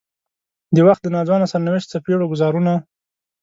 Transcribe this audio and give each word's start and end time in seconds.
د 0.75 0.77
وخت 0.87 1.01
د 1.03 1.07
ناځوانه 1.15 1.45
سرنوشت 1.51 1.87
څپېړو 1.91 2.29
ګوزارونه. 2.31 2.73